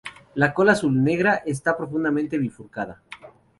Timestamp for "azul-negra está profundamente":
0.71-2.39